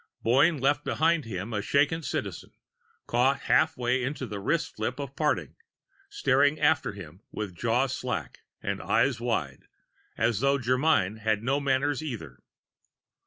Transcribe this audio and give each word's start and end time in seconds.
Boyne 0.23 0.57
left 0.59 0.83
behind 0.83 1.25
him 1.25 1.53
a 1.53 1.61
shaken 1.61 2.01
Citizen, 2.01 2.53
caught 3.05 3.41
halfway 3.41 4.03
into 4.03 4.25
the 4.25 4.39
wrist 4.39 4.75
flip 4.75 4.99
of 4.99 5.15
parting, 5.15 5.55
staring 6.09 6.59
after 6.59 6.93
him 6.93 7.21
with 7.31 7.53
jaw 7.53 7.85
slack 7.85 8.39
and 8.63 8.81
eyes 8.81 9.19
wide, 9.21 9.67
as 10.17 10.39
though 10.39 10.57
Germyn 10.57 11.19
had 11.19 11.43
no 11.43 11.59
manners, 11.59 12.01
either. 12.01 12.41